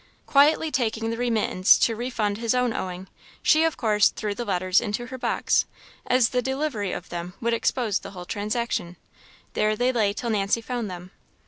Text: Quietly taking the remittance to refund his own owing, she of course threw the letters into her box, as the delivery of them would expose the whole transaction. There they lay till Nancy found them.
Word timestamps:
Quietly 0.25 0.71
taking 0.71 1.11
the 1.11 1.15
remittance 1.17 1.77
to 1.77 1.95
refund 1.95 2.39
his 2.39 2.55
own 2.55 2.73
owing, 2.73 3.07
she 3.43 3.63
of 3.63 3.77
course 3.77 4.09
threw 4.09 4.33
the 4.33 4.43
letters 4.45 4.81
into 4.81 5.05
her 5.05 5.17
box, 5.19 5.67
as 6.07 6.29
the 6.29 6.41
delivery 6.41 6.91
of 6.91 7.09
them 7.09 7.35
would 7.39 7.53
expose 7.53 7.99
the 7.99 8.09
whole 8.09 8.25
transaction. 8.25 8.97
There 9.53 9.75
they 9.75 9.91
lay 9.91 10.13
till 10.13 10.31
Nancy 10.31 10.59
found 10.61 10.89
them. 10.89 11.11